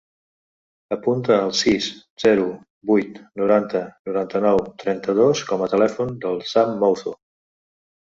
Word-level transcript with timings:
Apunta 0.95 1.35
el 1.49 1.51
sis, 1.57 1.89
zero, 2.23 2.45
vuit, 2.91 3.19
noranta, 3.41 3.81
noranta-nou, 4.11 4.63
trenta-dos 4.85 5.43
com 5.51 5.65
a 5.67 5.69
telèfon 5.75 6.17
del 6.25 6.41
Sam 6.53 6.73
Mouzo. 6.85 7.15